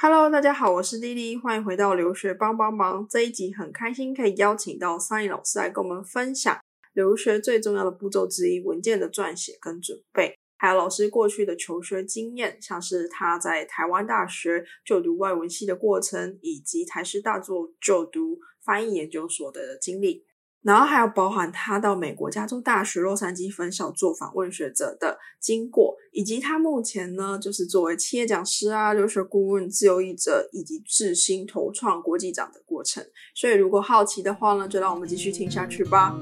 [0.00, 3.04] Hello，大家好，我是丽丽，欢迎回到留学帮帮忙。
[3.10, 6.56] 这一集很开心可以邀请到 Sunny 老师来跟我们分享
[6.92, 20.24] 留学最重要的步骤之一——文件的撰写跟准备，还有老师过去的求学经验，像是他在台湾大学就读外文系的过程，以及台师大做就读翻译研究所的经历。
[20.60, 33.02] 然后还有包含他到美国加州大学洛杉矶分校做访问学者的经过，以及他目前呢就是作为企业讲师啊、留学顾问、自由译者以及智新投创国际长的过程。
[33.36, 36.18] 所以如果好奇的话呢，就让我们继续听下去吧。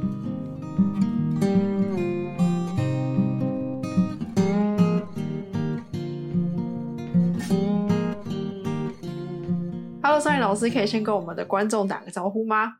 [10.03, 12.75] Hello，三位老师，可以先跟我们的观众打个招呼吗？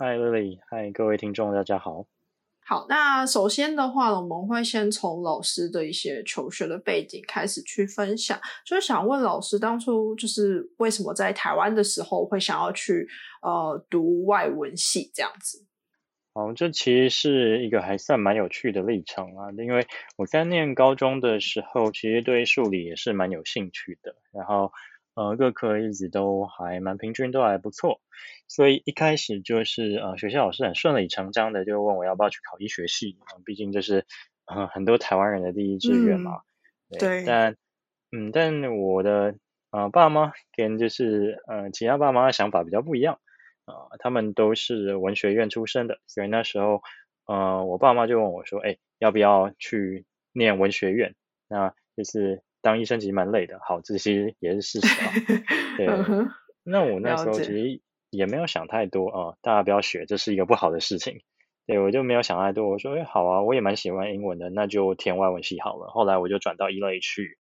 [0.00, 2.06] 嗨，Lily，嗨，各位听众，大家好。
[2.64, 13.08] 好，那首先的话呢，我们会先从老师的一些求学的背景开始去分享，就是想问老师，当初就是为什么在台湾的时候会想要去
[13.42, 15.66] 呃读外文系这样子？
[16.32, 19.84] 哦，这其实是一个还算蛮有趣的历程啊，因为
[20.16, 24.70] 我在念高中的时候，其实对数理也是蛮有兴趣的，然后。
[25.18, 28.00] 呃，各科一直都还蛮平均，都还不错，
[28.46, 34.06] 所以一开始就是呃，学校老师很顺理成章的就问我要不要去考医学系，毕竟这是
[34.46, 36.42] 呃很多台湾人的第一志愿嘛。
[37.00, 37.24] 对。
[37.24, 37.56] 但
[38.12, 39.34] 嗯，但我的
[39.72, 43.18] 呃爸妈跟就是呃其他爸妈的想法比较不一样，
[43.64, 46.80] 啊，他们都是文学院出身的，所以那时候
[47.26, 51.16] 呃我爸妈就问我说，哎，要不要去念文学院？
[51.48, 52.40] 那就是。
[52.60, 55.12] 当医生其实蛮累的，好，这些也是事实啊。
[55.78, 55.86] 对，
[56.64, 61.22] 那我那时候其实也没有想太多啊，大家不要学，这是一个不好的事情。
[61.66, 65.88] 对，我就没有想太多，我说，哎，好啊，我也蛮喜欢英文的，那就填外文系好了。
[65.88, 67.38] 后来我就转到一类去，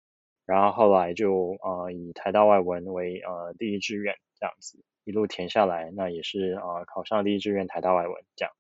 [0.45, 8.53] 然后后来就呃以台大外文为呃第一志愿这样子，一路填下来，那也是呃考上第一志愿台大外文这样。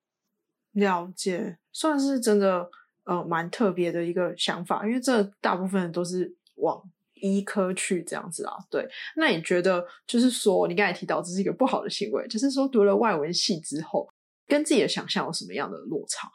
[0.73, 2.69] 了解，算是真的
[3.05, 6.35] 呃蛮特别的一个想法，因为这大部分人都是。
[6.55, 6.83] 往
[7.15, 8.87] 医科去这样子啊，对。
[9.15, 14.09] 那你觉得，就是说，你刚才提到这是一个不好的行为，就是说，读了外文系之后，
[14.47, 16.29] 跟自己的想象有什么样的落差？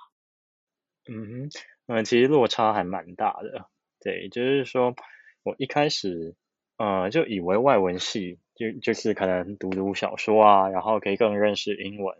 [1.10, 1.50] 嗯哼，
[1.86, 3.66] 嗯，其实落差还蛮大的。
[4.00, 4.94] 对，就是说
[5.42, 6.34] 我一开始，
[6.76, 12.16] 呃，就以为外文系就就是可能读读小说啊，然后可以更认识英文，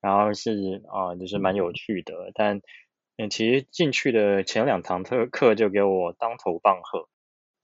[0.00, 2.32] 然后是啊，就是蛮有趣的。
[2.34, 2.60] 但
[3.16, 7.08] 嗯，其实进去的前两堂特课就给我当头棒喝。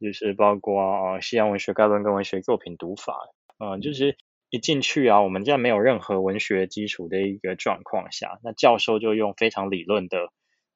[0.00, 3.16] 就是包括啊西洋文学概论跟文学作品读法，
[3.58, 4.16] 嗯，就是
[4.50, 10.30] 一进去啊，我们在没有任何文学基础的一个状况下，那教授就用非常理论的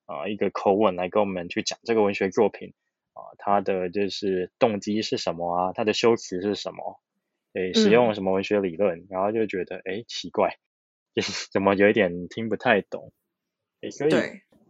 [0.07, 2.75] 啊一个口吻来跟我们去讲这个文学作品
[3.15, 7.01] 啊，它的就是动机是什么啊，它的修辞是什么，
[7.53, 10.59] 对，使用什么文学理论，然后就觉得哎奇怪，
[11.15, 13.13] 就是怎么有一点听不太懂，
[13.91, 14.13] 所以。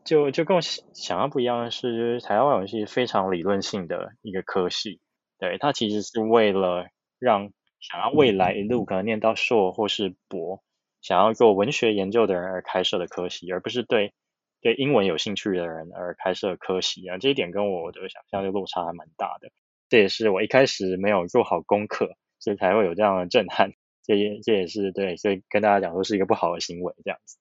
[0.05, 5.01] 就就跟我想要不一样的是，就是台湾外文系非常理论性的一个科系，
[5.39, 6.87] 对，它其实是为了
[7.19, 10.63] 让想要未来一路可能念到硕或是博，
[11.01, 14.13] 想要做文学研究的人而开设的科系，而不是对
[14.61, 17.19] 对英文有兴趣的人而开设科系啊。
[17.19, 19.51] 这一点跟我的想象就落差还蛮大的，
[19.89, 23.73] 这也是我一开始没有做好功课，所以才会有这样的震撼。
[24.05, 27.39] 这也这也是对，所以跟大家讲说是一个不好的行为这样子。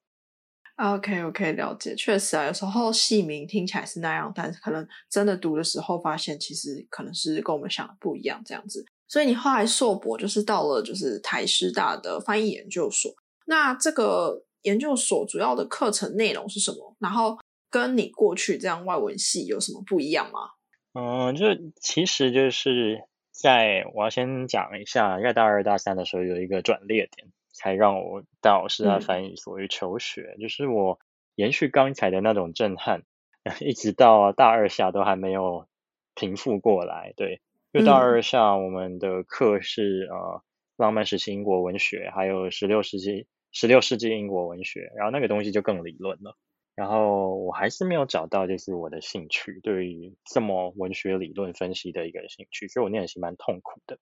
[0.77, 1.95] OK，OK，了解。
[1.95, 8.85] 确实啊，有时候戏名听起来是那样，但是可能真的读的时候，发现其实可能是跟我们想的不一样这样子。
[9.07, 13.13] 所以你后来硕博就是到了就是台师大的翻译研究所。
[13.45, 16.95] 那这个研究所主要的课程内容是什么？
[16.99, 17.37] 然后
[17.69, 20.51] 跟你过去这样外文系有什么不一样吗？
[20.93, 21.45] 嗯，就
[21.79, 27.31] 其实就是在我要先讲一下，在大二大三的时候有一个转捩点。
[27.61, 30.97] 才让我到师大翻译所去求学，就是我
[31.35, 33.03] 延续刚才的那种震撼，
[33.61, 35.67] 一直到大二下都还没有
[36.15, 37.13] 平复过来。
[37.15, 37.39] 对，
[37.71, 40.41] 因为大二下我们的课是呃
[40.75, 46.35] 浪漫时期英国文学，还有十六世纪十六世纪英国文学，然后那个东西就更理论了。
[46.73, 53.99] 然后我还是没有找到就是我的兴趣，对于这么文学理论分析的一个兴趣，所以我念的是蛮痛苦的，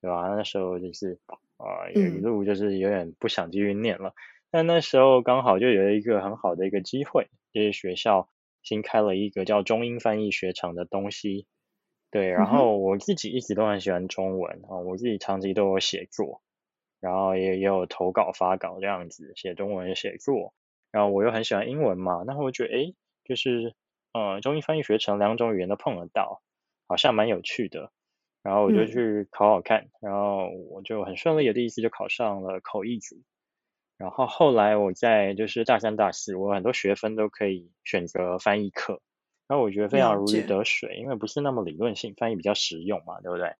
[0.00, 0.26] 对吧？
[0.34, 1.20] 那时候就是。
[1.60, 4.14] 啊，一路就是有点不想继续念了，
[4.50, 8.28] 但那时候刚好就有一个很好的一个机会，就是学校
[8.62, 11.46] 新开了一个叫中英翻译学程的东西，
[12.10, 16.42] 对，然后我自己一直都很喜欢中文啊，我自己长期都有写作，
[17.00, 20.54] 然后也也有投稿发稿这样子写中文写作，
[20.90, 23.74] 然后我又很喜欢英文嘛，那我觉得诶，就是
[24.12, 26.42] 呃中英翻译学程两种语言都碰得到，
[26.88, 27.92] 好像蛮有趣的。
[28.42, 33.16] 然后我就去考考看，然后我就很顺利的第一次就考上了口译组。
[33.98, 39.02] 然后后来我在就是大三大四，我很多学分都可以选择翻译课，
[39.46, 43.54] 然后我觉得非常如鱼得水，因为不是那么理论性，翻译比较实用嘛，对不对？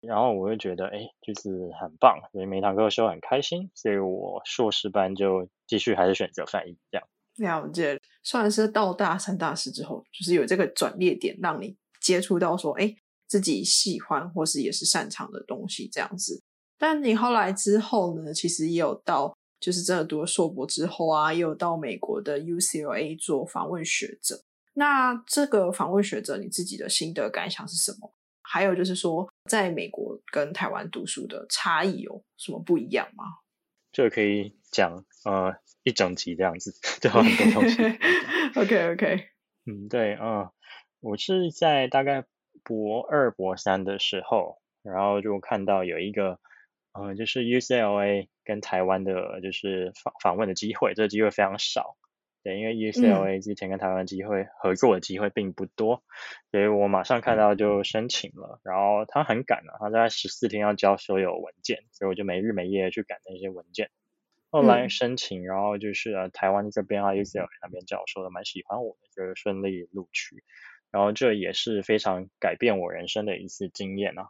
[0.00, 7.08] 然后我就觉得哎，就是很棒，所以每堂课修很开心，所以我硕士班就继续还是选择翻译这样。
[7.36, 12.94] 了解，算是到大三大四之后，就是有这个转捩点，让你接触到说哎
[13.26, 16.42] 自己喜欢或是也是擅长的东西这样子。
[16.78, 19.34] 但你后来之后呢，其实也有到。
[19.58, 24.38] 就是真的读了硕博之后啊，也有到美国的 UCLA 做访问学者。
[24.74, 28.14] 那这个访问学者，你自己的心得感想是什么？
[28.42, 33.24] 还有就是说，在美国跟台湾读书的差异有什么不一样吗？
[33.90, 35.50] 这个可以讲呃
[35.84, 36.70] 一整集这样子，
[37.00, 37.82] 就很多东西。
[38.60, 39.28] OK OK，
[39.64, 40.50] 嗯，对，嗯，
[41.00, 42.26] 我是在大概
[42.66, 46.38] 博二博三的时候，然后就看到有一个。
[46.98, 51.98] 嗯，就是 UCLA 跟台湾的，就是访访问的机会，这个机会非常少。
[52.42, 56.02] 对，因为 UCLA 之前跟台湾机会合作的机会并不多，
[56.50, 58.60] 所以我马上看到就申请了。
[58.62, 63.90] 然后他很赶啊，他在十四天要交所有文件，所以我就没日没夜去赶那些文件。
[64.48, 70.42] 后来申请，然后就是台湾这边啊，UCLA 那边教授的蛮喜欢我的，就顺利录取。
[70.90, 74.28] 然后这也是非常改变我人生的一次经验啊，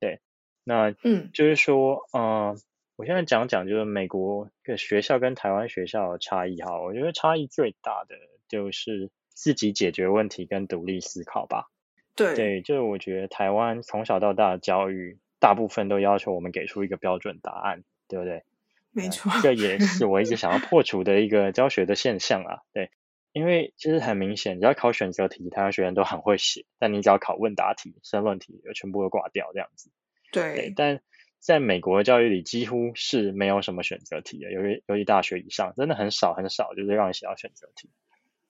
[0.00, 0.20] 对。
[0.64, 2.58] 那嗯，就是说，嗯，
[2.96, 8.16] 我现在讲讲就是美国的学校跟台湾学校的差异哈，我觉得差异最大的
[8.48, 11.68] 就是自己解决问题跟独立思考吧。
[12.16, 18.42] 对，对，就是我觉得台湾从小到大的教育，大部分都要求我们给出一个标准答案，对不对？
[18.90, 22.60] 没错，这也是我一直想要破除的一个教学的现象啊。
[22.72, 22.90] 对，
[23.36, 29.90] 因为其实很明显，只要考选择题，台湾学生都很会写，但你只要考问答题、申论题，就全部都挂掉这样子。
[30.32, 31.02] 对，但
[31.38, 37.90] 在美国教育里几乎是没有什么选择题的，由于由于大学以上真的很少很少，就是让你写到选择题，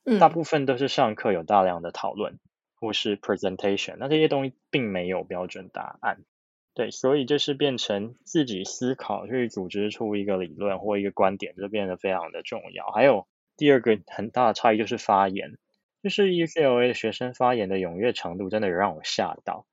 [0.04, 2.38] 嗯，大部分都是上课有大量的讨论
[2.76, 6.18] 或是 presentation，那这些东西并没有标准答案，
[6.74, 12.86] 对，所以就是变成自己思考去组织出一个理论或一个观点，就变得非常的重要。
[12.92, 15.56] 还有第二个很大的差异就是发言，
[16.02, 19.66] 就是 UCLA 的学生发言的踊跃程度真的让我吓到。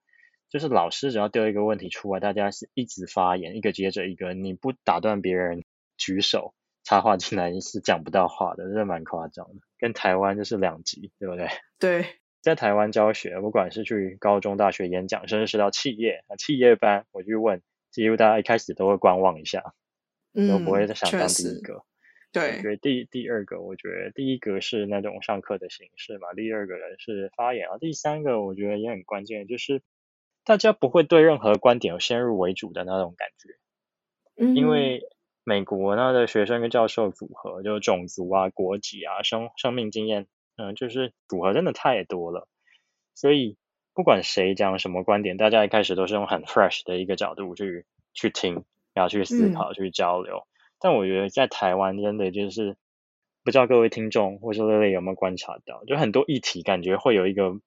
[0.49, 5.63] 就是老师只要丢一个问题出来，大家是一直发言，一个接着一个，你不打断别人
[5.97, 6.53] 举手
[6.83, 9.61] 插话进来，是讲不到话的，真的蛮夸张的。
[9.79, 11.47] 跟台湾就是两极，对不对？
[11.79, 12.05] 对，
[12.41, 19.73] 在台湾教学，不管是去高中、大学演讲，甚至是到企业啊企业班，我去问，几乎大家一开始都会观望一下，
[20.33, 21.83] 都不会再想当第一个。
[22.33, 29.81] 对，觉得第第二个，我觉得第一个是那种上课的形式嘛，第二个人是发言啊，第三个我觉得也很关键，就是。
[30.45, 33.55] 大家不会对任何观点有先入为主的那种感觉，
[34.35, 35.01] 嗯，因为
[35.45, 40.27] 美国那的学生跟教授组合，就种族啊、国籍啊、生生命经验，
[40.57, 42.49] 嗯，就是组合真的太多了，
[43.15, 43.55] 所以
[43.93, 50.45] 不管谁讲什么观点，大家一开始都是用很 fresh 的一个角度去去听，然后去思考、去交流。
[50.83, 52.75] 但我觉得在台湾真的就是，
[53.43, 57.59] 不知道各位听众或者乐乐有没有观察到，就很多议题感觉会有一个。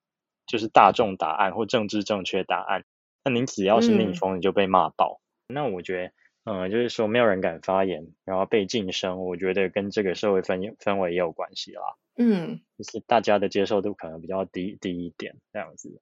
[0.48, 2.84] 就是大众答案或政治正确答案，
[3.24, 5.20] 那您只要是逆风，你就被骂爆。
[5.48, 6.12] 那我觉
[6.44, 11.82] 得，嗯，就是说没有人敢发言，然后被晋升，我觉得跟这个社会氛氛围也有关系啦。
[12.16, 16.00] 嗯，就是大家的接受度可能比较低低一点这样子。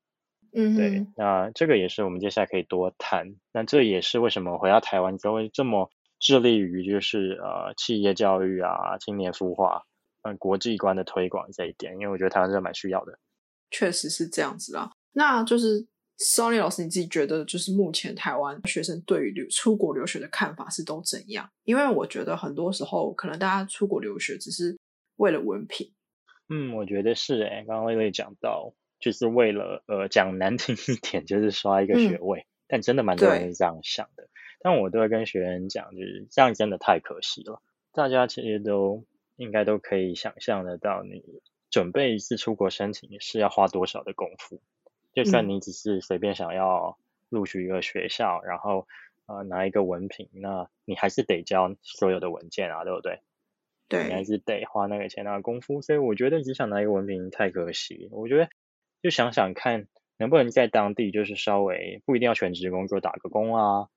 [0.52, 3.37] 嗯，对，那这个也是我们接下来可以多谈。
[3.50, 5.90] 那这也是为什么回到台湾之后这么
[6.25, 9.83] 致力于就是呃企业教育啊、青年孵化、
[10.23, 13.19] 嗯国际观的推广这一点，因为我觉得台湾是蛮需要的。
[13.71, 21.47] 确实是这样子啊，那就是 Sony 老师你自己觉得，就是目前台湾学生对于留出国留学的看法是都怎样？
[21.64, 24.78] 因为我觉得很多时候可能大家出国留学只是
[25.16, 25.93] 为了文凭。
[26.49, 34.28] 嗯，我觉得是诶，刚刚薇薇讲到，就是为了呃讲难听一点，就是刷一个学位，但真的蛮多人是这样想的。
[34.64, 37.61] 但我都会跟学员讲，就是这样真的太可惜了。
[37.92, 39.04] 大家其实都
[39.37, 41.23] 应该都可以想象得到你。
[41.71, 44.62] 准备一次出国申请是要花多少的功夫？
[45.12, 46.97] 就算你只是随便想要
[47.28, 48.88] 录取一个学校，然后
[49.26, 53.21] 呃拿一个文凭，那你还是得交所有的文件啊，对不对？
[53.87, 55.83] 对，你还是得花那个钱那个功夫。
[55.83, 58.09] 所以我觉得只想拿一个文凭太可惜。
[58.12, 58.49] 我觉得
[59.02, 63.88] 就想想看，能不能在当地就是稍微不一定要全职工作，打个工啊，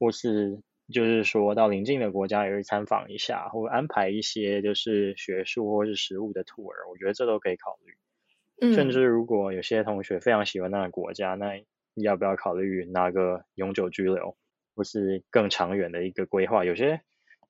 [0.00, 0.60] 或是。
[0.92, 7.94] 就是说到邻近的国家也去参访一下，或安排一些就是学术或是实物的 tour，我觉得这都可以考虑。
[8.60, 11.62] 嗯，甚至如果有些同学非常喜欢那个国家，那
[11.94, 14.36] 要不要考虑拿个永久居留，
[14.74, 16.64] 或是更长远的一个规划。
[16.64, 17.00] 有些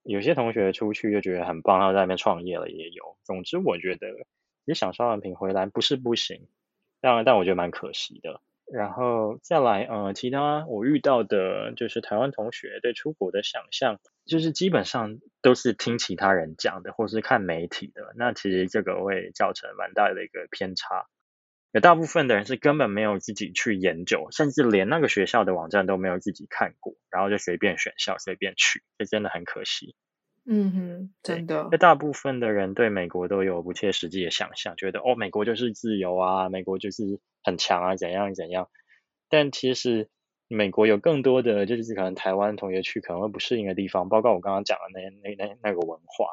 [0.03, 3.17] 有些同学出去就觉得很棒，然后在那边创业了也有。
[3.25, 4.13] 总之，我觉得
[4.67, 6.47] 其实想刷完屏回来不是不行，
[7.01, 8.43] 但但我觉得蛮可惜的。
[8.73, 18.13] 然后再来，呃，其他我遇到的就是台湾同学对出国的想象，就是基本上都是听其他人讲的，或是看媒体的。
[18.17, 21.07] 那其实这个会造成蛮大的一个偏差。
[21.73, 29.95] 有大部分的人是根本没有自己去研究，甚至连那个学校的网站都没有自己看过，然后就随便选校随便去，这真的很可惜。
[30.53, 31.69] 嗯哼，真的。
[31.71, 38.69] 那大部分的人对美国都有不切实际的想象，觉得哦，美国就是自由啊，美国就是很强啊，怎样怎样。
[39.29, 40.09] 但其实
[40.49, 46.27] 美国有更多的就是可能台湾同学去可能会不适应的地方，包括我刚刚讲的那那那那个文化，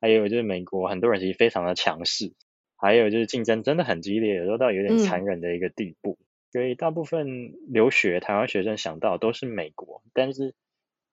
[0.00, 2.32] 还有就是美国很多人其实非常的强势。
[2.76, 6.16] 还有就是竞争真的很激烈，有时候到有点残忍的一个地步。
[6.52, 10.54] 所以大部分留学台湾学生想到都是美国，但是，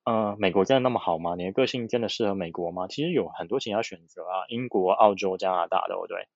[0.06, 1.36] 呃，美国真的那么好吗？
[1.36, 2.88] 你的个性真的适合美国吗？
[2.88, 6.28] 其实有很多其他选择啊，英国、澳洲、加拿大，对不对？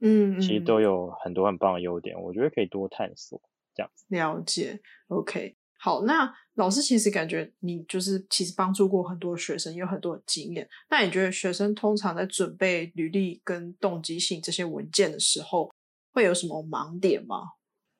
[0.00, 0.40] 嗯嗯。
[0.40, 3.40] 其实都有很多很棒的优点，我觉得可以多探索
[3.74, 4.04] 这样子。
[4.08, 5.56] 了解，OK。
[5.78, 10.68] 好，那老师其实感觉你就是其实帮助过很多学生，有很多的经验。
[10.90, 15.72] 那你觉得学生通常在准备履历跟动机性这些文件的时候，
[16.12, 17.52] 会有什么盲点吗？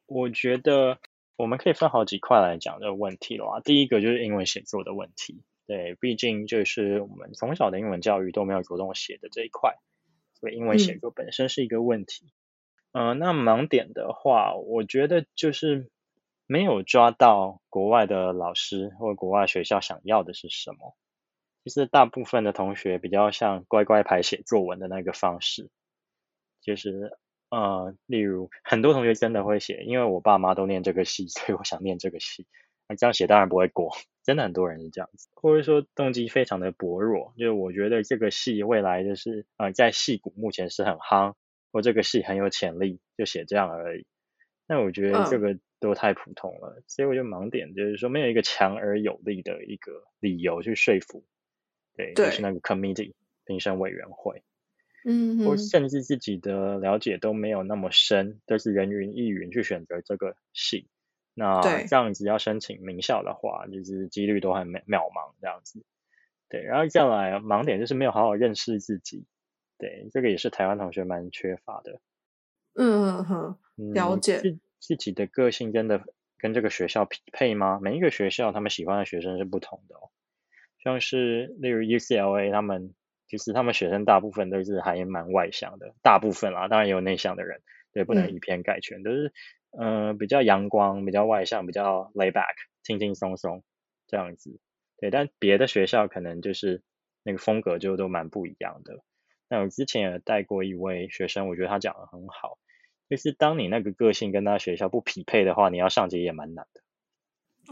[0.07, 0.99] 我觉得
[1.43, 5.43] 我们可以分好几块来讲这个问题的话，第一个就是英文写作的问题。
[5.67, 9.75] 对，毕竟就是我们从小的英文教育都没有着重写的这一块，
[10.35, 12.33] 所以英文写作本身是一个问题。
[12.93, 15.91] 嗯，那盲点的话，我觉得就是。
[16.49, 20.95] 没有抓到国外的老师或国外学校想要的是什么。
[21.65, 25.71] 其实大部分的同学比较像乖乖牌写作文的那个方式，
[26.61, 27.17] 就是
[27.53, 32.47] 呃，例如很多同学真的会写，因为我爸妈都念这个系， 所以我想念这个系。
[32.89, 33.91] 那这样写当然不会过，
[34.25, 41.35] 真的很多人是这样子，或者说动机非常的薄弱，就是我觉得这个系未来就是呃在戏骨目前是很夯，
[41.71, 44.07] 或这个戏很有潜力，就写这样而已。
[44.67, 45.59] 那我觉得这个。
[45.83, 51.25] 都太普通了，所以我就盲点，就是说没有一个强而有力的一个理由去说服，
[51.97, 53.15] 对，就是那个 committee
[53.47, 54.45] 评审委员会，
[55.05, 60.89] 嗯，或甚至自己的了解都没有那么深，都是人云亦云去选择这个系，
[61.35, 65.85] 那这样子要申请名校的话，就是几率都很渺渺茫这样子，
[66.49, 69.25] 对，然后再来盲点就是没有好好认识自己，
[69.79, 72.01] 对，这个也是台湾同学蛮缺乏的，
[72.75, 73.59] 嗯嗯哼，
[73.95, 74.59] 了解。
[74.79, 76.03] 自己的个性真的
[76.39, 77.79] 跟这个学校匹配吗？
[77.81, 80.11] 每一个学校他们喜欢的学生是不同的哦。
[80.83, 82.93] 像是例如 UCLA，他们
[83.33, 87.63] 其实他们学生大部分都是还蛮外向的，大部分啦，当然也有内向的人，
[87.95, 89.33] 对，不能以偏概全，都是
[89.71, 93.65] 嗯比较阳光、比较外向、比较 lay back、轻轻松松
[94.07, 94.61] 这样子。
[94.99, 96.83] 对，但别的学校可能就是
[97.23, 98.99] 那个风格就都蛮不一样的。
[99.49, 102.59] 那我之前也带过一位学生，我觉得他讲的很好。
[103.09, 106.83] 就是当你那个个性跟他学校不匹配的话，你要上级也蛮难的。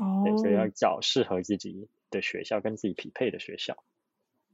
[0.03, 3.77] 哦，所以要找适合自己的学校，跟自己匹配的学校。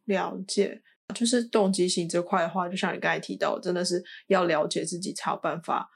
[0.05, 0.83] 了解，
[1.15, 5.89] 就是动机性这块的话，就像你刚才提到，真的是要了解自己才有办法，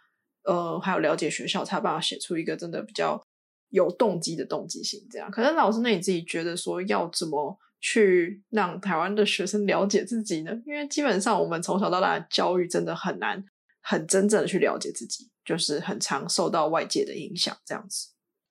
[0.44, 3.22] 呃，还有了解学校才有办法写出一个真的比较
[3.70, 5.06] 有动机的动机性。
[5.10, 10.52] 这样，可能老师那你自己觉得说要怎么去让台湾的学生了解自己呢？
[10.66, 13.44] 因为基本上我们从小到大的教育真的很难。
[13.82, 18.10] 很真正的去了解自己，就是很常受到外界的影响，这样子。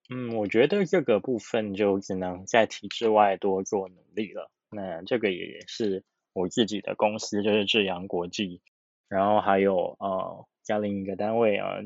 [0.09, 4.49] 嗯，我觉得这个部分就只能在体制外多做努力了。
[4.71, 8.61] 那这个也是我自己的公司，就是智阳国际，
[9.07, 11.81] 然后还有呃加另一个单位啊，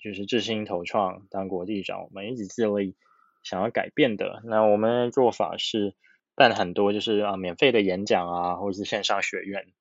[0.00, 2.96] 就是智新投创当国际长，我们一起致力
[3.42, 4.42] 想要改变的。
[4.44, 5.94] 那我们的做法是
[6.34, 9.72] 办很多就是啊免费的演讲啊，或者是线上学院。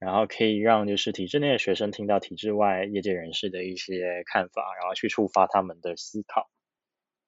[0.00, 6.50] 然后可以让就是体制内的学生听到体制外业界人士的一些看法，然后去触发他们的思考。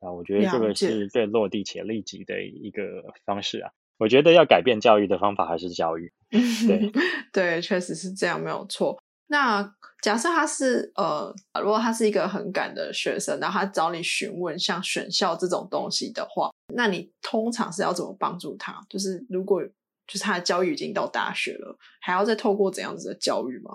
[0.00, 3.73] 啊，我觉得这个是最落地且立即的一个方式啊。
[3.99, 6.12] 我觉得要改变教育的方法还是教育。
[6.67, 6.93] 对
[7.33, 8.99] 对，确实是这样，没有错。
[9.29, 18.81] 那假设他是呃，如果他是一个很赶的学生，然后他找你询问像选校这种东西的话，那你通常是要怎么帮助他？
[18.88, 19.62] 就是如果。
[20.09, 23.73] 就是他的教育已经到大学了，还要再透过怎样子的教育吗？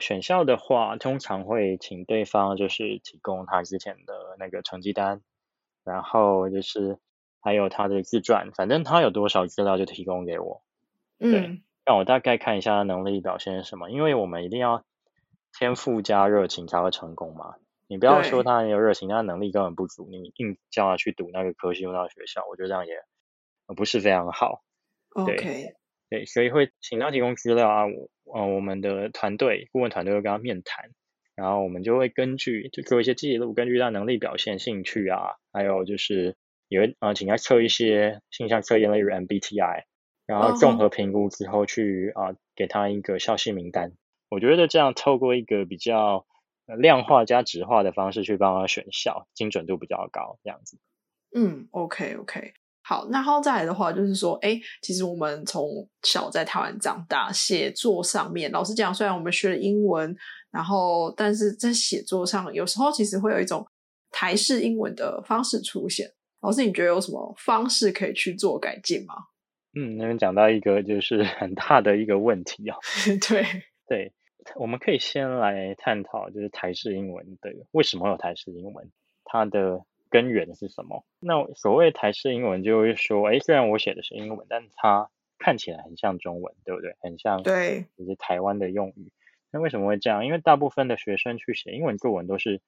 [0.00, 5.22] 选校的话，通常会请对方就是提供他之前的那个成绩单，
[5.82, 6.98] 然后就是
[7.42, 10.62] 还有他的自传，反正他有多少资料就提供给我，
[11.18, 14.84] 对，让我大概看一下他能力表现是什么，因为我们一定要
[15.58, 17.56] 天赋加热情才会成功嘛。
[17.88, 22.94] 你不要说他很有热情，他能力根本不足，你硬叫他去读那个科系或那个学校，我觉得这样也
[23.76, 24.62] 不是非常好。
[25.10, 25.74] OK，
[26.08, 27.84] 对，所以会请他提供资料啊，
[28.32, 30.90] 呃我们的团队顾问团队会跟他面谈，
[31.34, 36.34] 然后我们就会根据就做一些记录，根据他能力表现、兴趣啊，还有就是
[36.72, 39.82] 也会呃请他测一些性向测验，例如 MBTI，
[40.26, 43.92] 然后综合评估之后去啊给他一个校系名单。
[44.30, 46.24] 我觉得这样透过一个比较
[46.78, 50.78] 量化加值化的方式去帮他选校，精准度比较高，这样子。
[51.36, 52.54] 嗯，OK OK。
[52.84, 60.16] 好，那后再来的话，就是说，哎，其实我们从小在台湾长大，写作上面，老实讲，虽然我们学了英文，
[60.50, 63.64] 然后，但是在写作上，有时候其实会有一种
[64.10, 66.10] 台式英文的方式出现。
[66.42, 69.14] 老师，你觉得有什么方式可以去做改进吗？
[69.74, 72.76] 嗯，那边讲到一个就是 很大的一个问题啊。
[73.26, 73.42] 对
[73.86, 74.12] 对，
[74.56, 78.90] 我们可以先来探讨，就是台式英文的为什么有台式英文，
[79.24, 79.84] 它的。
[80.12, 81.06] 根源是什么？
[81.20, 85.08] 那所谓台式英文就会说，哎，虽然我写的是英文，但它
[85.38, 86.94] 看起来很像中文，对不对？
[87.00, 89.10] 很像，对，就是台湾的用语。
[89.50, 90.26] 那为什么会这样？
[90.26, 92.60] 因为大部分的学生去写英文作文都是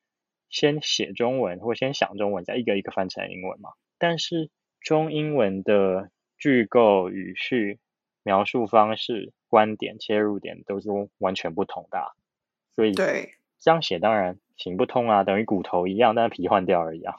[0.55, 3.71] 先写中文，或先想中文，再一个一个翻成英文嘛。
[3.99, 7.81] 但是中英文的句构、语序、
[8.23, 12.13] 描述方式、观点、切入点都是完全不同的，
[12.77, 17.17] 所以对这样写当然行不通啊，等于骨头一样，但是皮换掉而已啊。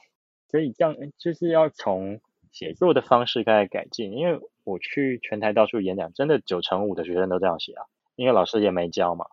[0.47, 2.21] 所以这样就是要从
[2.53, 7.83] 写作的方式开始改进，因为我去全台到处演讲，真的九成五的学生都这样写啊，
[8.15, 9.25] 因为老师也没教嘛。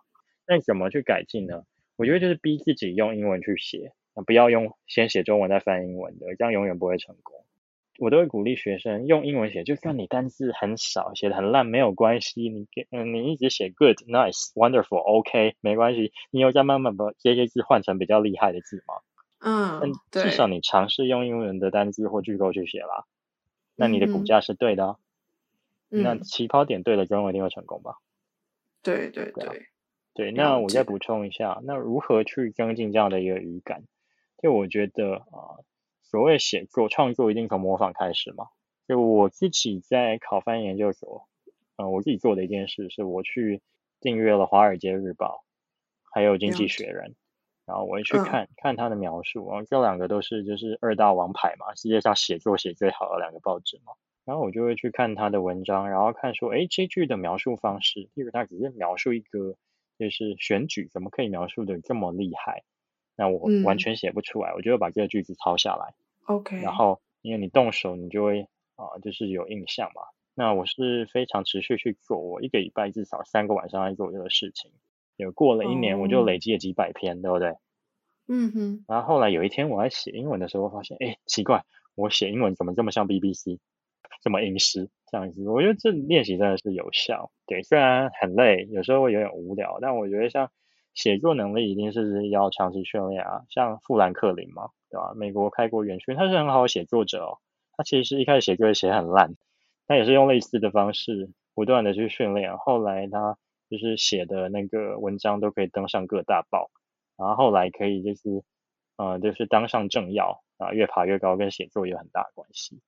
[0.45, 1.63] 那怎么去改进呢？
[2.03, 3.93] 我觉得就是逼自己用英文去写，
[4.27, 7.45] 不要用先写中文再翻英文的，这样永远不会成功。
[7.97, 18.95] 我都会鼓励学生用英文写，就算你单字很少，写的很烂没有关系，你给嗯你一直写 good、nice、wonderful、OK 没关系，你有再慢慢把这些字换成比较厉害的字吗？
[19.39, 23.05] 嗯，至少你尝试用英文的单字或句构去写啦，
[23.77, 24.97] 那你的骨架是对的，
[25.87, 27.95] 那起跑点对了，中文一定会成功吧？
[28.81, 29.67] 对对对，对。
[30.35, 33.83] 那我再补充一下，那如何去增进这样的一个语感？
[34.41, 35.59] 就我觉得啊，
[36.01, 38.47] 所谓写作创作一定从模仿开始嘛。
[38.87, 41.27] 就我自己在考翻研究所，
[41.77, 43.61] 嗯，我自己做的一件事是，我去
[43.99, 45.43] 订阅了《华尔街日报》
[46.13, 47.11] 还有《经济学人》。
[47.65, 53.93] 然后我会去看看他的描述，然后这两个都是就是二大王牌嘛，世界上写作写最好的两个报纸嘛。
[54.25, 59.55] 然后我就会去看他的文章，然后看说，哎，这句的描述方式，例如他只是描述一个
[59.97, 62.63] 就是选举，怎么可以描述的这么厉害？
[63.15, 65.93] 那我完全写不出来，我就会把这个句子抄下来。
[66.25, 66.59] OK。
[66.61, 70.01] 然后因为你动手，你就会啊，就是有印象嘛。
[70.35, 74.71] 那我是非常持续去做，我一个礼拜至少三个晚上在做这个事情。
[75.15, 77.53] 有过了一年，我就累积了几百篇，对不对？
[78.27, 78.85] 嗯哼。
[78.87, 83.59] 然后后来有一天我在写英文的时候，发现，哎，奇怪，我写英文怎么这么像 BBC，
[84.21, 85.47] 这么英式这样子？
[85.49, 87.31] 我觉得这练习真的是有效。
[87.47, 90.51] 对，虽然很累，有时候会有点无聊，但我觉得像
[90.93, 93.43] 写作能力一定是要长期训练啊。
[93.49, 95.13] 像富兰克林嘛，对吧？
[95.15, 97.37] 美国开国元勋，他是很好的写作者哦。
[97.75, 99.35] 他其实一开始写作写很烂，
[99.87, 103.37] 他也是用类似的方式不断的去训练，后来他。
[103.69, 106.69] 就是写的那个文章都可以登上各大报，
[107.17, 108.43] 然后后来可以就是，
[108.97, 112.81] 嗯，就是当上政要啊，越爬越高，跟写作有很大关系。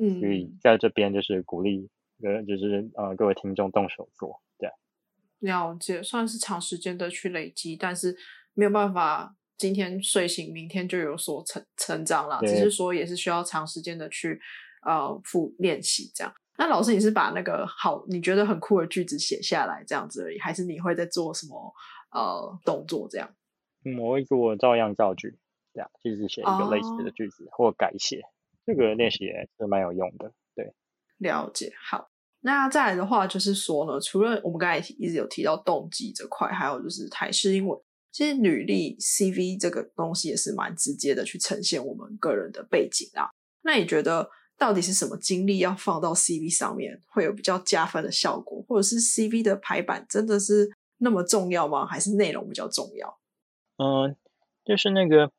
[0.00, 1.88] 嗯，所以在这边就是鼓励，
[2.22, 4.70] 呃，就是呃各位听众动手做，对。
[5.40, 8.16] 了解，算是长时间的去累积，但是
[8.54, 14.40] 没有办法今天睡醒，明天就有所成成长了，只是说也是需要长时间的去
[14.86, 16.32] 呃复练习这样。
[16.58, 21.72] 那老师，你是把那个好你觉得很酷的句子写下来这样子而已，还是你会在做什么
[22.10, 23.32] 呃动作这样？
[23.84, 25.38] 嗯，我会我照样造句，
[25.72, 28.22] 这样就是写一个类似的句子或改写，
[28.68, 30.30] 这个练习也是蛮有用的。
[30.54, 30.72] 对，
[31.16, 31.72] 了解。
[31.82, 37.80] 好，那再来的话就是说呢，除了我们刚才一直有提到动机这块，还有就是台式英文，
[38.12, 43.30] 其实履历 CV 这个东西也是蛮直接的去呈现我们个人的背景啊。
[43.62, 44.30] 那你觉得？
[44.58, 51.86] 到底是什么经历要放到 CV 上面会有比较加分的效果，或者是 CV 的排版真的是那么重要吗？
[51.86, 53.20] 还是内容比较重要？
[53.76, 54.16] 嗯，
[54.64, 55.30] 就是那个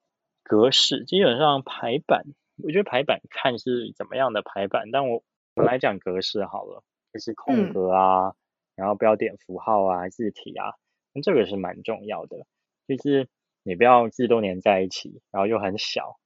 [0.42, 2.24] 格式，基本上排版，
[2.63, 5.24] 我觉得排版看是怎么样的排版，但我
[5.56, 8.34] 我来讲格式好了，就是空格啊，
[8.76, 10.74] 然后标点符号啊，字体啊，
[11.13, 12.45] 那这个是蛮重要的，
[12.88, 13.28] 就是
[13.63, 16.19] 你不要字都连在一起，然后又很小。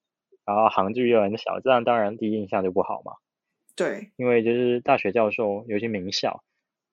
[0.46, 3.14] 然后行距又很小，这样当然第一印象就不好嘛。
[3.78, 6.44] 对，因为就是大学教授，尤其名校，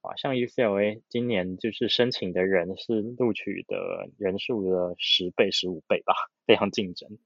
[0.02, 6.14] 啊，像 UCLA 今年就是申请的人是录取的人数的十倍、十五倍吧，
[6.46, 7.18] 非常竞争。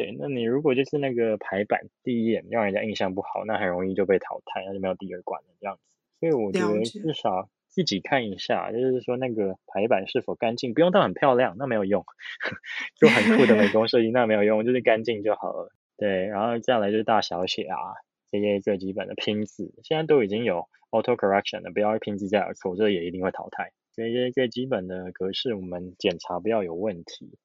[0.00, 5.98] 对，那你如果就是那个排版第一眼让人家印象不好，那很容易就被淘汰，那就没有第二关了这样子。
[6.18, 12.02] 所以我觉得至少自己看一下，就是说那个排版是否干净，不用到很漂亮，那没有用。
[12.98, 15.70] 就很酷的美工设计那没有用，就是干净就好了。
[15.98, 17.76] 对，然后再来就是大小写啊，
[18.32, 23.70] 这些最基本的拼字，现在都已经有 auto correction 了，不要拼字再有错，这也一定会淘汰。
[23.92, 27.36] 这些最基本的格式我们检查不要有问题。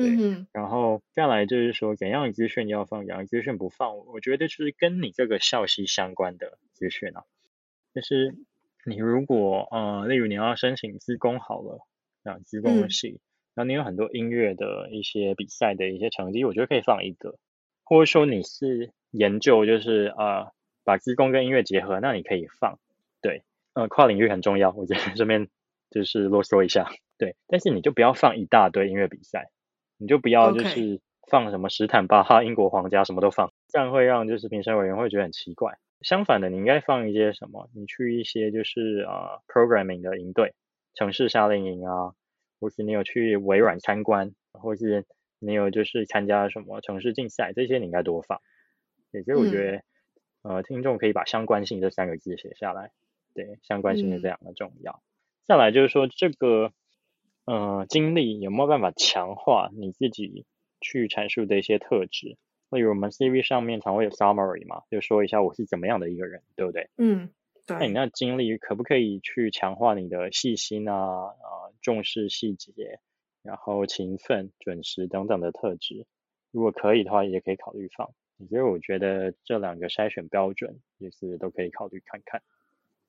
[0.00, 7.24] 嗯，然后再来就是说怎样的资讯要放，怎样资讯不放，我觉得就是跟你这个校系相关的资讯啊，
[7.92, 8.36] 就是
[8.86, 11.80] 你如果呃，例如你要申请资工好了，
[12.22, 13.18] 啊，资工系，
[13.54, 17.36] 然后你有很多音乐的一些比赛的一些成绩，我觉得可以放一个，
[17.82, 20.52] 或者说你是研究就是呃，
[20.84, 22.78] 把资工跟音乐结合，那你可以放，
[23.20, 25.48] 对，呃，跨领域很重要，我觉得这边
[25.90, 29.50] 就是啰嗦一下，对，但是你就不要放一大堆音乐比赛。
[29.98, 35.78] 你就不要就是放什么史坦巴哈英国皇家什么都放，这样会让就是评审委员会觉得很奇怪。
[36.00, 37.68] 相反的，你应该放一些什么？
[37.74, 40.54] 你去一些就是啊 programming 的营队，
[40.94, 42.14] 城市夏令营啊，
[42.60, 45.04] 或是你有去微软参观，或是
[45.40, 48.40] 你有就是参加什么城市竞赛，这些你应该多放。
[49.24, 49.82] 所以我觉得
[50.42, 52.92] 呃听众可以把相关性这三个字写下来，
[53.34, 55.02] 对，相关性是非常的重要。
[55.44, 56.72] 再来就是说这个。
[57.50, 60.44] 嗯，经历有没有办法强化你自己
[60.80, 62.36] 去阐述的一些特质？
[62.70, 66.90] 例如我们 CV 上面常会有 summary 嘛，就说一下我是怎么样的一个人，对不对？
[66.98, 67.30] 嗯，
[67.66, 67.78] 对。
[67.78, 71.32] 那你那经历可不可以去强化你的细心啊、啊
[71.80, 73.00] 重视细节，
[73.42, 76.04] 然后勤奋、准时等等的特质？
[76.50, 78.10] 如果可以的话，也可以考虑放。
[78.50, 82.42] 所以我觉得这两个筛选标准也是都可以考虑看看。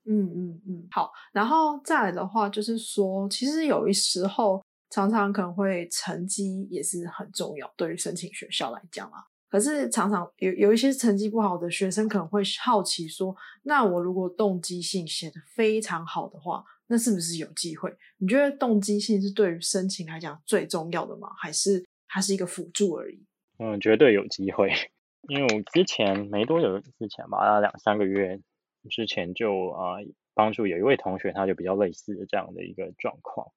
[0.05, 9.23] 嗯嗯嗯，好，然后再来的话，就是说，其实有一时候常常可能会成绩也是很重要，对于申请学校来讲啊。
[9.49, 17.91] 可是常常有有一些成绩不好的学生可能会好奇说，那我如果动机性写的非常好的话，那是不是有机会？
[18.17, 21.29] 你觉得动机性是对于申请来讲最重要的吗？
[21.37, 23.23] 还是它是一个辅助而已？
[23.57, 24.71] 嗯，绝对有机会，
[25.29, 28.39] 因为我之前没多久之前吧，两三个月。
[28.89, 29.97] 之前就啊
[30.33, 33.51] 帮助有一位同学，他就比较类似的这样的一个状况，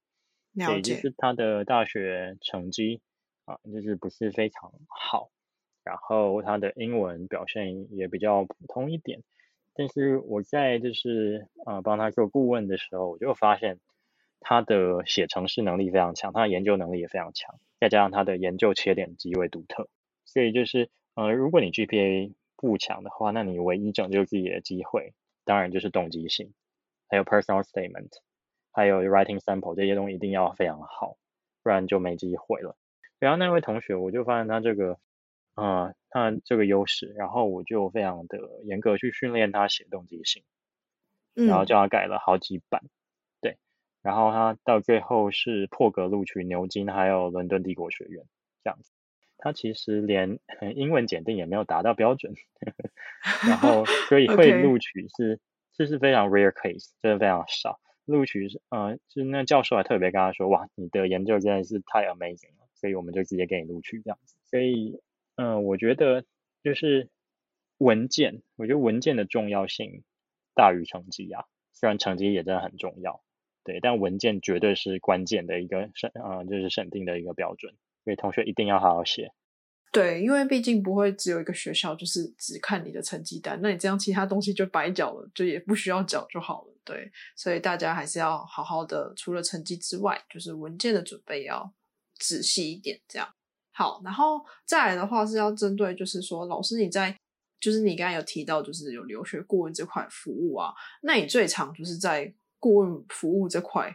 [0.74, 3.00] 对，就是他的大学成绩
[3.44, 5.30] 啊就是不是非常好，
[5.84, 9.22] 然后他的英文表现也比较普通一点，
[9.74, 13.78] 但是我在就是啊帮他做顾问的时候，我就发现
[14.40, 19.88] 他的写程式能力非常强，他的研究能力也非常强，再加上他的研究切点极为独特，
[20.24, 22.32] 所以就是呃如果你 GPA
[22.62, 26.54] 不强的话，那你唯一拯救自己的机会，当然就是动机性，
[27.08, 28.12] 还有 personal statement，
[28.70, 31.16] 还有 writing sample 这些东西一定要非常好，
[31.64, 32.76] 不然就没机会了。
[33.18, 35.00] 然后那位同学，我就发现他这个，
[35.54, 40.44] 啊，他这个优势，然后我就非常的严格去训练他写动机性，
[41.34, 42.80] 然后叫他改了好几版，
[43.40, 43.58] 对，
[44.02, 48.24] 然后他到最后是破格录取牛津还有伦敦帝国学院
[48.62, 48.92] 这样子。
[49.44, 50.38] 他其实连
[50.76, 52.32] 英文检定也没有达到标准，
[53.48, 55.40] 然后 所以会录取是
[55.72, 57.80] 这是非常 rare case，真的非常少。
[58.04, 64.36] 录取是呃，就那教授还特别跟他说，哇，你的研究真的是太 amazing 了，所以我们就直接给你录取这样子。
[64.44, 65.00] 所以
[65.34, 66.24] 嗯，我觉得
[66.62, 67.08] 就是
[67.78, 70.04] 文件，我觉得文件的重要性
[70.54, 73.22] 大于成绩啊，虽然成绩也真的很重要，
[73.64, 77.74] 对，但文件绝对是关键的一个审呃，就是审定的一个标准。
[78.04, 79.32] 所以同学一定要好好写。
[79.92, 86.74] 对，因为毕竟不会只有一个学校，就是只看你的成绩单，那你这样其他东西就白缴了，就也不需要缴就好了。
[86.82, 91.72] 对，所以大家还是要好好的，除了成绩之外，就是文件的准备要
[92.18, 92.98] 仔细一点。
[93.06, 93.28] 这样
[93.72, 97.14] 好，然后再来的话是要针对，就是说老师你在，
[97.60, 103.94] 就是你刚才有提到，就是有留学顾问这块服务啊，那你最常就是在顾问服务这块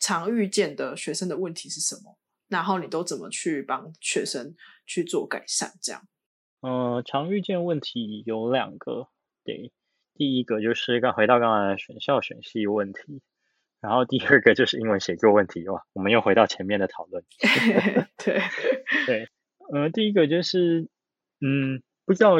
[0.00, 2.16] 常遇见的学生的问题是什么？
[2.48, 4.54] 然后你都怎么去帮学生
[4.86, 5.72] 去做改善？
[5.82, 6.02] 这样，
[6.62, 9.08] 嗯，常遇见问题有两个，
[9.44, 9.72] 对，
[10.14, 13.20] 第一个就是刚回到刚才的选校选系问题，
[13.80, 17.24] 然后第二个就是英文写作问题哇，我们又回到前面的讨论。
[18.24, 18.40] 对
[19.06, 19.28] 对，
[19.72, 20.88] 呃，第一个就是，
[21.40, 22.34] 嗯，不知道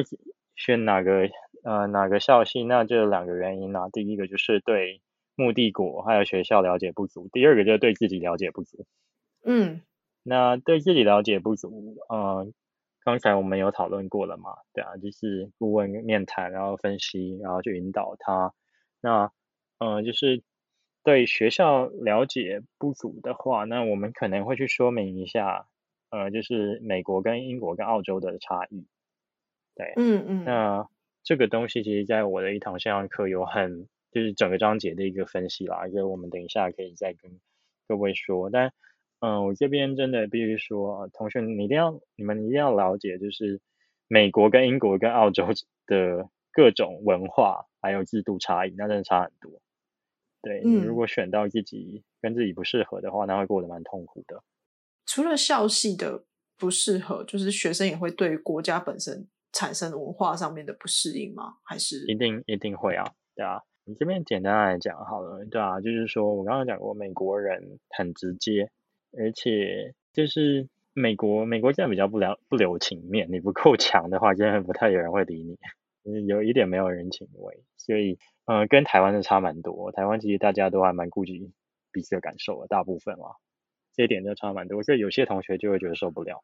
[0.55, 1.29] 选哪个
[1.65, 5.03] 呃哪个校系，那就两个原因啊，第一个就是对
[5.35, 8.87] 目的国还有学校了解不足，第二个就是对自己了解不足。
[9.45, 9.83] 嗯。
[10.29, 12.49] 那对自己了解不足，呃，
[13.05, 14.57] 刚才我们有讨论过了嘛？
[14.73, 18.53] 对啊，就是顾问面谈，然后分析，然后去引导他。
[19.01, 19.31] 那
[19.79, 20.43] 呃，就是
[21.05, 25.69] 对学校了解不足的话，那我们可能会去说明一下，
[26.11, 28.87] 呃，就是美国跟英国跟澳洲的差异。
[29.77, 30.89] 对，嗯嗯，那
[31.23, 37.39] 这个东西其实在我的一堂线上课有很就是整个章节的一个分析啦，就我们等一下可以再跟
[37.87, 38.51] 各位说。
[38.51, 38.73] 但
[39.21, 43.61] 嗯，我这边真的必须说，同学你一定要你们一定要了解，就是
[44.09, 45.47] 美国跟英国跟澳洲
[45.87, 49.61] 的各种文化还有制度差异，那真的差很多。
[50.43, 54.43] 对你如果选到自己跟自己不适合的话，那会过得蛮痛苦的。
[55.05, 56.25] 除了校系的
[56.57, 59.29] 不适合，就是学生也会对国家本身。
[59.53, 61.57] 产生文化上面的不适应吗？
[61.63, 63.63] 还是一定一定会啊，对啊。
[63.87, 68.71] 你这边简单来讲好了，对啊，就是说我刚刚讲过，美国人很直接，
[69.13, 75.43] 而且就是美国美国这样比较不留不留情面，你不够强的话，真的不太有人会理
[76.03, 77.63] 你，有一点没有人情味。
[77.77, 79.93] 所以，嗯，跟台湾的差蛮多。
[79.93, 81.53] 台湾其实大家都还蛮顾及
[81.93, 83.37] 彼此的感受的，大部分啊，
[83.95, 84.83] 这一点就差蛮多。
[84.83, 86.43] 所以有些同学就会觉得受不了。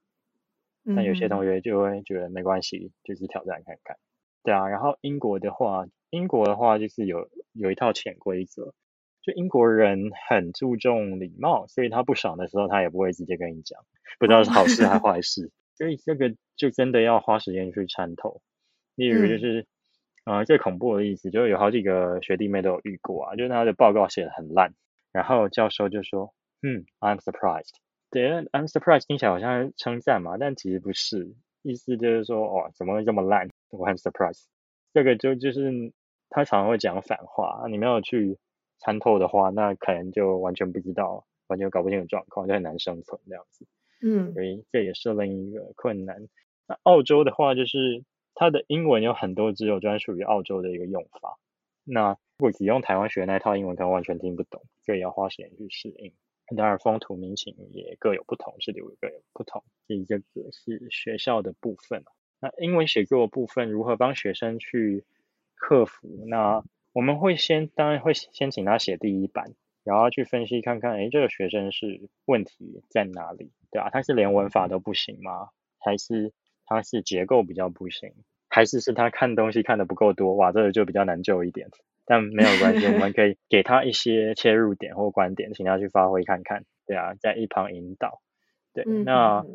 [0.97, 3.97] 但有些同学就会觉得没关系，就是挑战看看，
[4.43, 4.69] 对啊。
[4.69, 8.75] 然后英国的话，英国的话就是有有一套潜规则，
[9.23, 13.81] 就英国人很注重礼貌，所以他不爽的时候，他也不会直接跟你讲，
[14.19, 15.51] 不知道是好事还是 坏事。
[15.75, 18.43] 所以这个就真的要花时间去参透。
[18.95, 19.67] 例如就是，
[20.27, 24.75] 呃，最恐怖的例子，就是有好几个学弟妹都有遇过啊，就是他的报告写的很烂，
[25.13, 27.73] 然后教授就说，嗯，I'm surprised。
[28.11, 33.49] 对，I'm surprised 听起来好像是称赞嘛，但其实不是，意思就是说，哦，怎么会这么烂？
[33.71, 34.45] 我很 surprised。
[34.93, 35.93] 这个就就是
[36.29, 38.37] 他常常会讲反话，你没有去
[38.85, 43.67] 参透的话，那可能就完全不知道，完全搞不清楚状况，就很难生存这样子。
[44.03, 46.29] 嗯，所以这也是另一个困难。
[46.67, 51.39] 那澳洲的话，就是它的英文有很多只有专属于澳洲的一个用法，
[51.85, 56.13] 那如果只用台湾学那套英文，可能完全听不懂，所以要花时间去适应。
[56.57, 59.63] 当然，风土民情也各有不同，这里也各有不同。
[59.87, 62.05] 这个是学校的部分。
[62.41, 65.05] 那英文写作部分如何帮学生去
[65.55, 66.09] 克服？
[66.27, 73.91] 那我们会先，当然会先请他写第一版，然后去分析看看，哎，这个学生是问题在哪里，对吧？
[73.91, 75.49] 他是连文法都不行吗？
[75.79, 76.33] 还是
[76.67, 78.13] 他是结构比较不行？
[78.49, 80.35] 还是是他看东西看的不够多？
[80.35, 81.69] 哇，这个就比较难救一点。
[82.05, 88.21] 但没有关系，我们可以给他一些切入点或观点，请他去发挥看看，对啊，在一旁引导。
[88.75, 89.47] 对，那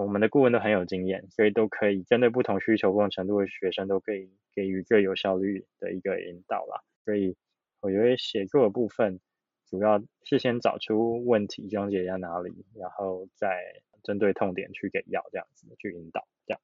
[0.00, 6.82] 我们的顾问都很有经验，所以都可以针对不同需求、不同程度的学生，都可以给予最有效率的一个引导啦。
[7.04, 7.36] 所以
[7.80, 9.20] 我觉得写作的部分，
[9.68, 16.60] 主要是先找出问题症结在哪里，然后再针对痛点去给药，这样子去引导，这样。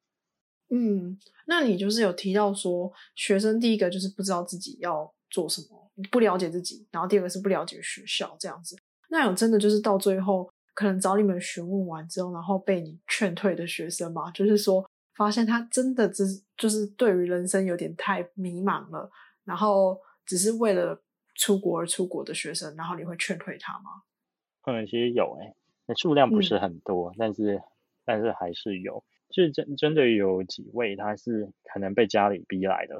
[0.70, 5.12] 嗯，那你就是有提到说，学生第一个就是不知道自己要。
[5.30, 5.90] 做什么？
[6.12, 8.76] 不了解自己，然后第二个是不了解学校这样子。
[9.08, 14.30] 那有真的就是到最后可能找你们询问完之后，然后被你劝退的学生嘛？
[14.32, 14.84] 就是说
[15.14, 16.24] 发现他真的只
[16.56, 19.10] 就是对于人生有点太迷茫了，
[19.44, 21.00] 然后只是为了
[21.34, 24.02] 出国而出国的学生，然后你会劝退他吗？
[24.64, 25.54] 嗯，其实有诶，
[25.86, 27.62] 那数量不是很多，但是
[28.04, 32.96] 但是还是有，是真真的有几位他是可能被家里逼来的。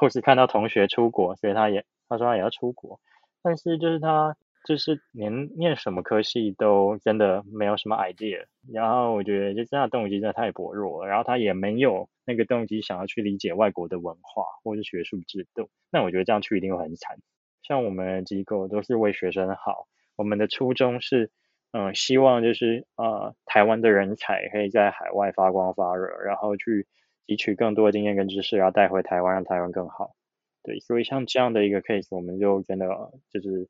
[0.00, 3.00] 或是看到同学出国，所以他也他说他也要出国，
[3.42, 4.36] 但是就是他
[4.68, 17.16] 就是连念什么科系都真的没有什么 idea，然后我觉得就这样动机真的太薄弱了，然后他也没有那个动机想要去理解外国的文化或是学术制度，那我觉得这样去一定会很惨。
[17.62, 21.30] 像我们机构都是为学生好，我们的初衷是
[21.72, 26.86] 嗯希望就是呃台湾的人才可以在海外发光发热，然后去。
[27.28, 30.14] 汲取更多的经验跟知识，然后带回台湾，让台湾更好。
[30.62, 32.86] 对，所以像这样的一个 case，我们就真的
[33.30, 33.68] 就是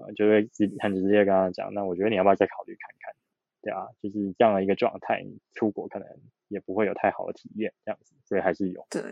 [0.00, 3.14] 呃，就会直很直接跟他讲，那我觉得你要不要再考虑看看？
[3.60, 6.08] 对啊，就是这样的一个状态，你出国可能
[6.46, 8.86] 也不会有太好的体验，这样子，所以还是有。
[8.88, 9.02] 对，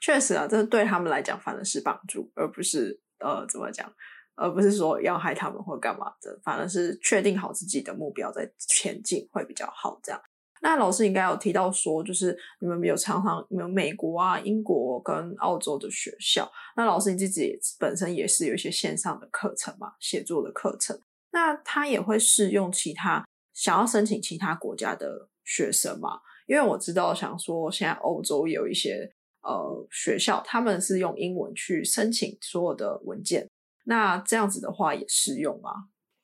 [0.00, 3.90] 确实啊，这对他们来讲反而是帮助，而不是呃怎么讲，
[4.34, 10.20] 而不是说要害他们或干嘛的，反而是确定好自己的目标在前进会比较好，这样。
[10.62, 16.50] 那老师应该有提到说，就是你们有常常有美国啊、英国跟澳洲的学校。
[16.76, 21.00] 那老师你自己本身也是有一些线上的课程嘛，写作的课程。
[21.32, 26.20] 那他也会适用其他想要申请其他国家的学生嘛？
[26.46, 29.10] 因为我知道，想说现在欧洲有一些
[29.42, 33.48] 呃学校，他们是用英文去申请所有的文件。
[33.84, 35.70] 那这样子的话也适用吗？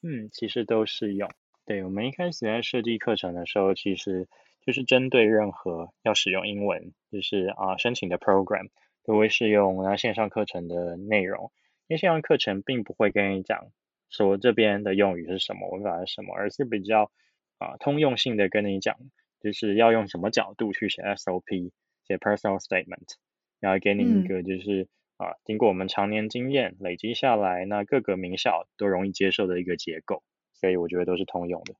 [0.02, 1.28] 嗯，其实都适用。
[1.66, 4.28] 对我们一开始在设计课程的时候，其实
[4.64, 8.68] 就是针对任何要使用英文，就是啊申请的 program
[9.02, 11.50] 都会适用那线上课程的内容。
[11.88, 13.72] 因为线上课程并不会跟你讲
[14.08, 17.10] 说这边的用语是什么，文法是什么，而是比较
[17.58, 18.96] 啊通用性的跟你讲，
[19.40, 21.72] 就是要用什么角度去写 SOP、
[22.06, 23.14] 写 personal statement，
[23.58, 30.22] 然后给你一个就是啊经过我们常年经验累积下来，那各个名校都容易接受的一个结构，
[30.60, 31.74] 所以我觉得都是通用的。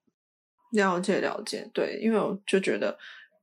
[0.73, 2.99] 了解了解，对，因为我就觉得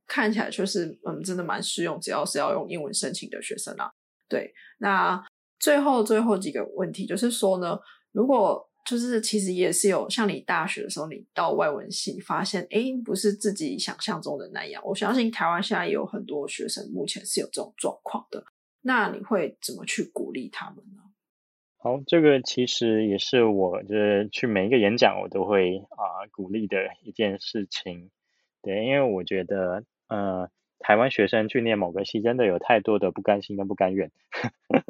[0.06, 3.90] 看起来就是嗯，真的蛮适用，只要是要用英文申请的学生啊。
[4.28, 5.22] 对，那
[5.58, 7.78] 最后最后几个问题就是说呢，
[8.12, 14.82] 如果就是其实也是有像你大学的时候，你到外文系发现，哎，不是自己想象中的那样。
[14.84, 18.44] 我相信台湾现在也有很多学生目前是有这种状况的，
[18.82, 21.00] 那你会怎么去鼓励他们呢？
[21.84, 28.08] 好，这个其实也是我就是去每一个演讲我都会啊鼓励的一件事情，
[28.62, 34.10] 对，因为我觉得呃台湾学生去念某个系真的有太多的不甘心跟不甘愿，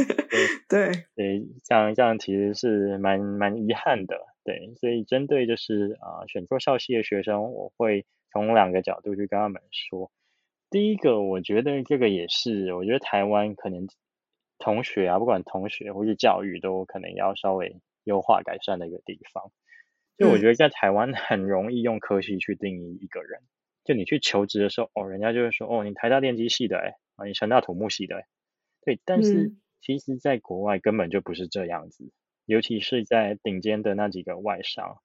[0.66, 1.04] 对。
[1.14, 10.10] 对，这样这样其实是蛮蛮遗憾的，对，所以针对就是啊选错校系的学生，我会从两个角度去跟他们说，
[10.70, 13.86] 第一个我觉得这个也是，我觉得台湾可能。
[14.60, 19.50] 同学啊，不管同学或是教育，都可能要稍微优化改善的一个地方。
[20.16, 23.40] 就我觉得在台湾 很容易用科系去定义一个人。
[23.82, 28.22] 就你去求职的时候，哦，人家就会说，哦，你台大电机系的，哎，啊，你成大土木系的，
[28.84, 29.00] 对。
[29.06, 32.12] 但是其实，在国外根本就不是这样子，
[32.44, 34.98] 尤其是在顶尖的那几个外商，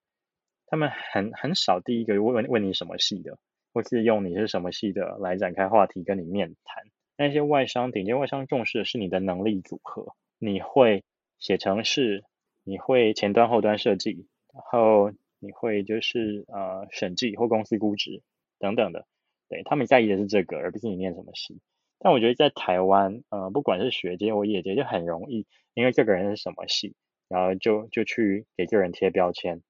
[0.67, 3.39] 他们很很少第一个问问你什么系的，
[3.73, 6.83] 或是用你是什么系的来展开话题跟你面谈。
[7.17, 11.03] 那些外商顶尖外商重视的是你的能力组合，你会
[11.39, 12.23] 写程式，
[12.63, 18.21] 你会前端后端设计，然后你会就是呃审计或公司估值
[18.59, 19.05] 等等的，
[19.47, 21.59] 对他们在意的是这个，而不是你念什么系。
[21.99, 26.95] 但我觉得在台湾，呃不管是学界或业界，就很容易因为这个人是什么系，
[27.29, 29.61] 然后就就去给这个人贴标签。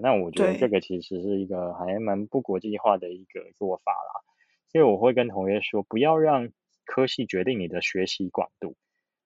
[0.00, 4.22] 那我觉得这个其实是一个还蛮不国际化的一个做法啦。
[4.68, 6.48] 所以我会跟同学说，不要让
[6.84, 8.76] 科系决定你的学习广度，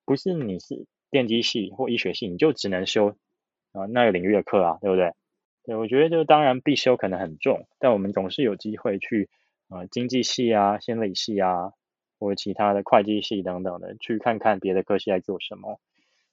[0.04, 3.16] 不是你是电机系或医学系，你就只能修
[3.72, 5.12] 啊那个领域的课啊，对不对？
[5.64, 9.28] 对，我觉得就当然必修可能很重，但我们总是有机会去
[9.68, 11.72] 啊经济系啊、心理系啊，
[12.20, 15.80] 或者其他的会计系等等的，去看看别的科系在做什么。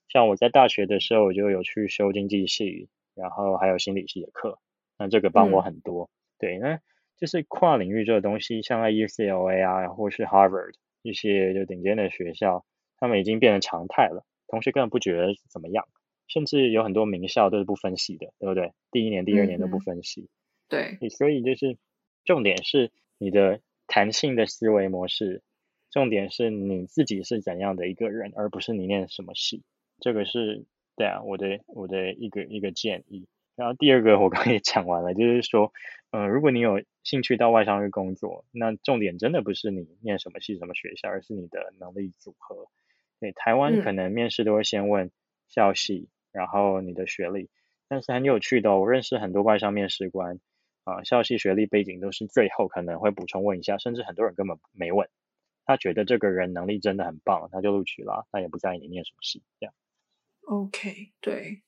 [0.08, 4.60] 像我在大学的时候，我就有去修经济系，然后还有心理系的课，
[5.00, 6.12] 那这个帮我很多。
[6.38, 6.80] 对，那
[7.18, 10.74] 就是跨领域这个东西，像在 UCLA 啊，或是 Harvard。
[11.04, 12.66] 一些就顶尖的学校，
[12.98, 15.88] 他们已经变成常态了，同学根本不觉得怎么样，
[16.28, 18.74] 甚至有很多名校都是不分系的，对不对？
[18.90, 20.30] 第一年、第二年都不分系。
[20.70, 21.78] 对，所以就是
[22.26, 25.44] 重点是你的弹性的思维模式，
[25.92, 29.62] 重点是你自己是怎样的一个人，而不是你念什么系。
[30.00, 33.28] 这个是对啊，我的我的一个一个建议。
[33.56, 35.72] 然后第二个我刚也讲完了，就是说，
[36.10, 42.68] 嗯，如果你有兴趣到外商去工作，那重点真的不是你念什么系、什么学校，而是你的能力组合。
[43.20, 45.12] 对，台湾可能面试都会先问
[45.48, 47.50] 校系，然后你的学历，
[47.88, 50.40] 但是很有趣的，我认识很多外商面试官，
[50.84, 55.10] 啊，校系、学历背景都是最后可能会补充问一下，甚至很多人根本没问，
[55.66, 59.74] 他觉得这个人能力真的很棒，他就录取了，他也不在意你念什么系，这样。
[60.48, 61.64] OK，对。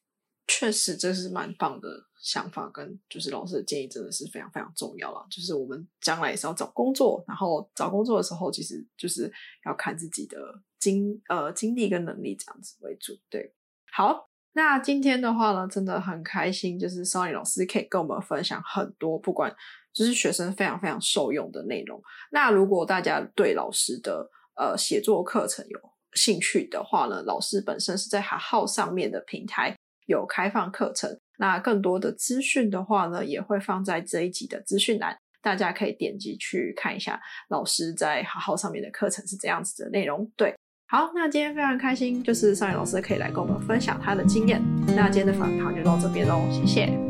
[0.47, 5.23] 确实，这是蛮棒的想法，跟就是老师的建议，真的是非常非常重要了。
[5.29, 9.31] 就是我们将来也是要找工作，然后找工作的时候，其实就是
[9.63, 10.35] 要看自己的
[10.79, 13.13] 经呃经历跟能力这样子为主。
[13.29, 13.53] 对，
[13.93, 19.55] 好，那今天的话呢，真的很开心，就是 Sony 老师可以跟我们分享很多，不管
[19.93, 22.01] 就是学生非常非常受用的内容。
[22.31, 25.79] 那如果大家对老师的呃写作课程有
[26.15, 29.75] 兴趣的话呢，老师本身是在海号上面的平台。
[30.07, 37.19] 有开放课程，那更多的资讯的话呢，也会放在这一集的资讯栏，大家可以点击去看一下
[37.49, 40.31] 老师在好好上面的课程是怎样子的内容。
[40.35, 40.55] 对，
[40.87, 44.61] 好，那今天非常开心，就是尚宇老师可以来跟我们分享他的经验。
[44.95, 47.04] 那今天的访谈就到这边喽，谢谢。